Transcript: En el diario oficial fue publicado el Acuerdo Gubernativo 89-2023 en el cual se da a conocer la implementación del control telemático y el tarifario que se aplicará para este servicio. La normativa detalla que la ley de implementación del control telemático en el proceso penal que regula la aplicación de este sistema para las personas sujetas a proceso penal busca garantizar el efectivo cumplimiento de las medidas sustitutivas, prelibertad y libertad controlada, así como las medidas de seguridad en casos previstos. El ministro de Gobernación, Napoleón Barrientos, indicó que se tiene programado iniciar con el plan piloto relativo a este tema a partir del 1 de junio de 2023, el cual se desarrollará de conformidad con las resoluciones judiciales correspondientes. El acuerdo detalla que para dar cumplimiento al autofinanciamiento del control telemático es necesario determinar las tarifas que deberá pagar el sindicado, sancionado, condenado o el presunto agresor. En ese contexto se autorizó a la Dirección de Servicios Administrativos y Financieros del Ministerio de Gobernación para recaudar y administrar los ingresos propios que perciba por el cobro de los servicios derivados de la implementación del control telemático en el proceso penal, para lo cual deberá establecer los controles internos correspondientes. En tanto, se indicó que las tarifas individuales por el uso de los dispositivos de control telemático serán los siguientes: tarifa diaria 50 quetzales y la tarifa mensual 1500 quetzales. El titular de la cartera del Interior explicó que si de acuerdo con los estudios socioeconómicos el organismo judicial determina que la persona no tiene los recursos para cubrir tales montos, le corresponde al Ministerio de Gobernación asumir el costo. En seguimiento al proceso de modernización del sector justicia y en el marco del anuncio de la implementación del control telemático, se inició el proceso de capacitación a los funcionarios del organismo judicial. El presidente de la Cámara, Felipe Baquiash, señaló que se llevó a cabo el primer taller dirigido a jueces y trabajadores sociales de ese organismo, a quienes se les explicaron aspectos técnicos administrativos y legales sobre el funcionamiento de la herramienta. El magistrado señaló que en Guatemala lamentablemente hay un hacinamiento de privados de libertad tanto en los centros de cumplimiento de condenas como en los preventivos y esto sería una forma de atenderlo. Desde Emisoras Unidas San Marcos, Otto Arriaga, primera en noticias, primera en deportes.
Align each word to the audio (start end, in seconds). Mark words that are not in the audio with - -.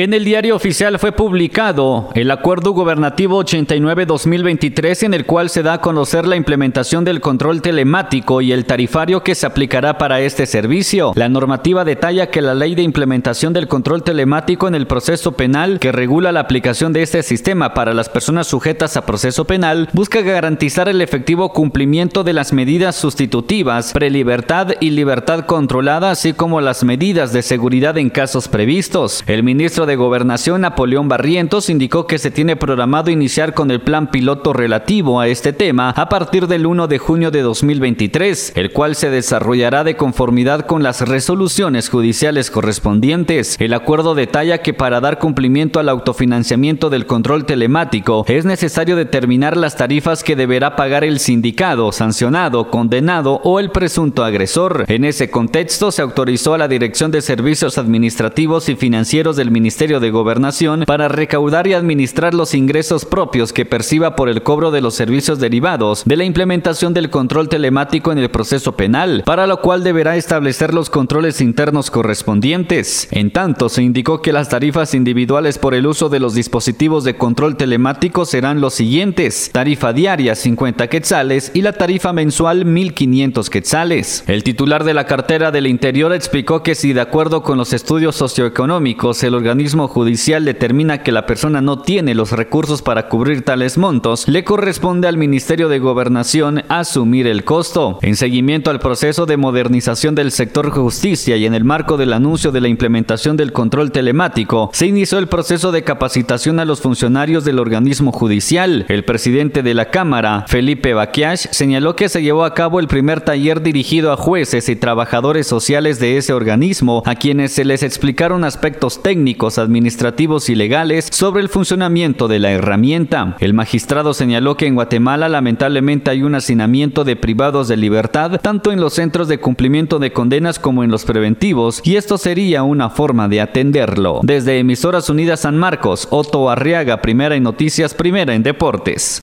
En 0.00 0.14
el 0.14 0.24
diario 0.24 0.56
oficial 0.56 0.98
fue 0.98 1.12
publicado 1.12 2.08
el 2.14 2.30
Acuerdo 2.30 2.72
Gubernativo 2.72 3.44
89-2023 3.44 5.02
en 5.02 5.12
el 5.12 5.26
cual 5.26 5.50
se 5.50 5.62
da 5.62 5.74
a 5.74 5.80
conocer 5.82 6.26
la 6.26 6.36
implementación 6.36 7.04
del 7.04 7.20
control 7.20 7.60
telemático 7.60 8.40
y 8.40 8.52
el 8.52 8.64
tarifario 8.64 9.22
que 9.22 9.34
se 9.34 9.44
aplicará 9.44 9.98
para 9.98 10.22
este 10.22 10.46
servicio. 10.46 11.12
La 11.16 11.28
normativa 11.28 11.84
detalla 11.84 12.30
que 12.30 12.40
la 12.40 12.54
ley 12.54 12.74
de 12.74 12.80
implementación 12.80 13.52
del 13.52 13.68
control 13.68 14.02
telemático 14.02 14.66
en 14.68 14.74
el 14.74 14.86
proceso 14.86 15.32
penal 15.32 15.78
que 15.78 15.92
regula 15.92 16.32
la 16.32 16.40
aplicación 16.40 16.94
de 16.94 17.02
este 17.02 17.22
sistema 17.22 17.74
para 17.74 17.92
las 17.92 18.08
personas 18.08 18.46
sujetas 18.46 18.96
a 18.96 19.04
proceso 19.04 19.44
penal 19.44 19.90
busca 19.92 20.22
garantizar 20.22 20.88
el 20.88 21.02
efectivo 21.02 21.52
cumplimiento 21.52 22.24
de 22.24 22.32
las 22.32 22.54
medidas 22.54 22.96
sustitutivas, 22.96 23.92
prelibertad 23.92 24.68
y 24.80 24.92
libertad 24.92 25.44
controlada, 25.44 26.10
así 26.10 26.32
como 26.32 26.62
las 26.62 26.84
medidas 26.84 27.34
de 27.34 27.42
seguridad 27.42 27.98
en 27.98 28.08
casos 28.08 28.48
previstos. 28.48 29.22
El 29.26 29.42
ministro 29.42 29.84
de 29.84 29.89
Gobernación, 29.96 30.60
Napoleón 30.60 31.08
Barrientos, 31.08 31.70
indicó 31.70 32.06
que 32.06 32.18
se 32.18 32.30
tiene 32.30 32.56
programado 32.56 33.10
iniciar 33.10 33.54
con 33.54 33.70
el 33.70 33.80
plan 33.80 34.10
piloto 34.10 34.52
relativo 34.52 35.20
a 35.20 35.28
este 35.28 35.52
tema 35.52 35.90
a 35.90 36.08
partir 36.08 36.46
del 36.46 36.66
1 36.66 36.86
de 36.86 36.98
junio 36.98 37.30
de 37.30 37.42
2023, 37.42 38.52
el 38.56 38.72
cual 38.72 38.96
se 38.96 39.10
desarrollará 39.10 39.84
de 39.84 39.96
conformidad 39.96 40.66
con 40.66 40.82
las 40.82 41.00
resoluciones 41.02 41.88
judiciales 41.88 42.50
correspondientes. 42.50 43.56
El 43.58 43.74
acuerdo 43.74 44.14
detalla 44.14 44.58
que 44.58 44.74
para 44.74 45.00
dar 45.00 45.18
cumplimiento 45.18 45.80
al 45.80 45.88
autofinanciamiento 45.88 46.90
del 46.90 47.06
control 47.06 47.46
telemático 47.46 48.24
es 48.28 48.44
necesario 48.44 48.96
determinar 48.96 49.56
las 49.56 49.76
tarifas 49.76 50.22
que 50.22 50.36
deberá 50.36 50.76
pagar 50.76 51.04
el 51.04 51.18
sindicado, 51.18 51.92
sancionado, 51.92 52.70
condenado 52.70 53.40
o 53.44 53.58
el 53.60 53.70
presunto 53.70 54.24
agresor. 54.24 54.84
En 54.88 55.04
ese 55.04 55.30
contexto 55.30 55.90
se 55.90 56.02
autorizó 56.02 56.54
a 56.54 56.58
la 56.58 56.68
Dirección 56.68 57.10
de 57.10 57.22
Servicios 57.22 57.78
Administrativos 57.78 58.68
y 58.68 58.76
Financieros 58.76 59.36
del 59.36 59.50
Ministerio 59.50 59.79
de 59.80 60.10
Gobernación 60.10 60.84
para 60.86 61.08
recaudar 61.08 61.66
y 61.66 61.72
administrar 61.72 62.34
los 62.34 62.52
ingresos 62.52 63.06
propios 63.06 63.54
que 63.54 63.64
perciba 63.64 64.14
por 64.14 64.28
el 64.28 64.42
cobro 64.42 64.70
de 64.70 64.82
los 64.82 64.92
servicios 64.92 65.38
derivados 65.38 66.02
de 66.04 66.18
la 66.18 66.24
implementación 66.24 66.92
del 66.92 67.08
control 67.08 67.48
telemático 67.48 68.12
en 68.12 68.18
el 68.18 68.30
proceso 68.30 68.72
penal, 68.76 69.22
para 69.24 69.46
lo 69.46 69.62
cual 69.62 69.82
deberá 69.82 70.16
establecer 70.16 70.74
los 70.74 70.90
controles 70.90 71.40
internos 71.40 71.90
correspondientes. 71.90 73.08
En 73.10 73.32
tanto, 73.32 73.70
se 73.70 73.82
indicó 73.82 74.20
que 74.20 74.34
las 74.34 74.50
tarifas 74.50 74.92
individuales 74.92 75.56
por 75.56 75.72
el 75.72 75.86
uso 75.86 76.10
de 76.10 76.20
los 76.20 76.34
dispositivos 76.34 77.02
de 77.02 77.16
control 77.16 77.56
telemático 77.56 78.26
serán 78.26 78.60
los 78.60 78.74
siguientes: 78.74 79.48
tarifa 79.50 79.94
diaria 79.94 80.34
50 80.34 80.88
quetzales 80.88 81.52
y 81.54 81.62
la 81.62 81.72
tarifa 81.72 82.12
mensual 82.12 82.66
1500 82.66 83.48
quetzales. 83.48 84.24
El 84.26 84.44
titular 84.44 84.84
de 84.84 84.92
la 84.92 85.06
cartera 85.06 85.50
del 85.50 85.66
Interior 85.66 86.12
explicó 86.12 86.62
que 86.62 86.74
si 86.74 86.92
de 86.92 87.00
acuerdo 87.00 87.42
con 87.42 87.56
los 87.56 87.72
estudios 87.72 88.14
socioeconómicos 88.16 89.22
el 89.22 89.34
organismo 89.34 89.59
judicial 89.68 90.44
determina 90.44 91.02
que 91.02 91.12
la 91.12 91.26
persona 91.26 91.60
no 91.60 91.82
tiene 91.82 92.14
los 92.14 92.32
recursos 92.32 92.82
para 92.82 93.08
cubrir 93.08 93.42
tales 93.42 93.76
montos, 93.78 94.26
le 94.26 94.44
corresponde 94.44 95.06
al 95.06 95.16
Ministerio 95.16 95.68
de 95.68 95.78
Gobernación 95.78 96.64
asumir 96.68 97.26
el 97.26 97.44
costo. 97.44 97.98
En 98.02 98.16
seguimiento 98.16 98.70
al 98.70 98.80
proceso 98.80 99.26
de 99.26 99.36
modernización 99.36 100.14
del 100.14 100.32
sector 100.32 100.70
justicia 100.70 101.36
y 101.36 101.46
en 101.46 101.54
el 101.54 101.64
marco 101.64 101.96
del 101.96 102.12
anuncio 102.12 102.52
de 102.52 102.60
la 102.60 102.68
implementación 102.68 103.36
del 103.36 103.52
control 103.52 103.92
telemático, 103.92 104.70
se 104.72 104.86
inició 104.86 105.18
el 105.18 105.28
proceso 105.28 105.72
de 105.72 105.84
capacitación 105.84 106.58
a 106.58 106.64
los 106.64 106.80
funcionarios 106.80 107.44
del 107.44 107.58
organismo 107.58 108.12
judicial. 108.12 108.86
El 108.88 109.04
presidente 109.04 109.62
de 109.62 109.74
la 109.74 109.90
Cámara, 109.90 110.44
Felipe 110.48 110.94
Baquiash, 110.94 111.48
señaló 111.50 111.96
que 111.96 112.08
se 112.08 112.22
llevó 112.22 112.44
a 112.44 112.54
cabo 112.54 112.80
el 112.80 112.88
primer 112.88 113.20
taller 113.20 113.62
dirigido 113.62 114.12
a 114.12 114.16
jueces 114.16 114.68
y 114.68 114.76
trabajadores 114.76 115.46
sociales 115.46 116.00
de 116.00 116.16
ese 116.16 116.32
organismo, 116.32 117.02
a 117.06 117.14
quienes 117.14 117.52
se 117.52 117.64
les 117.64 117.82
explicaron 117.82 118.44
aspectos 118.44 119.02
técnicos 119.02 119.49
administrativos 119.58 120.48
y 120.50 120.54
legales 120.54 121.08
sobre 121.10 121.42
el 121.42 121.48
funcionamiento 121.48 122.28
de 122.28 122.38
la 122.38 122.50
herramienta. 122.50 123.36
El 123.40 123.54
magistrado 123.54 124.14
señaló 124.14 124.56
que 124.56 124.66
en 124.66 124.74
Guatemala 124.74 125.28
lamentablemente 125.28 126.10
hay 126.10 126.22
un 126.22 126.34
hacinamiento 126.34 127.04
de 127.04 127.16
privados 127.16 127.68
de 127.68 127.76
libertad 127.76 128.40
tanto 128.40 128.72
en 128.72 128.80
los 128.80 128.94
centros 128.94 129.28
de 129.28 129.38
cumplimiento 129.38 129.98
de 129.98 130.12
condenas 130.12 130.58
como 130.58 130.84
en 130.84 130.90
los 130.90 131.04
preventivos 131.04 131.80
y 131.84 131.96
esto 131.96 132.18
sería 132.18 132.62
una 132.62 132.90
forma 132.90 133.28
de 133.28 133.40
atenderlo. 133.40 134.20
Desde 134.22 134.58
Emisoras 134.58 135.10
Unidas 135.10 135.40
San 135.40 135.56
Marcos, 135.56 136.08
Otto 136.10 136.50
Arriaga, 136.50 137.00
primera 137.00 137.34
en 137.34 137.42
noticias, 137.42 137.94
primera 137.94 138.34
en 138.34 138.42
deportes. 138.42 139.18